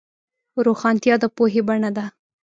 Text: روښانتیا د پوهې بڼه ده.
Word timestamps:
روښانتیا 0.65 1.15
د 1.21 1.23
پوهې 1.35 1.61
بڼه 1.67 1.89
ده. 1.97 2.05